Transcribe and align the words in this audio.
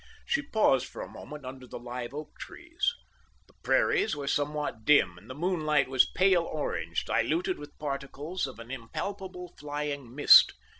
She 0.25 0.41
paused 0.41 0.87
for 0.87 1.03
a 1.03 1.07
moment 1.07 1.45
under 1.45 1.67
the 1.67 1.77
live 1.77 2.11
oak 2.11 2.35
trees. 2.39 2.91
The 3.45 3.53
prairies 3.61 4.15
were 4.15 4.25
somewhat 4.27 4.83
dim, 4.83 5.15
and 5.15 5.29
the 5.29 5.35
moonlight 5.35 5.87
was 5.89 6.07
pale 6.15 6.41
orange, 6.41 7.05
diluted 7.05 7.59
with 7.59 7.77
particles 7.77 8.47
of 8.47 8.57
an 8.57 8.71
impalpable, 8.71 9.53
flying 9.59 10.15
mist. 10.15 10.53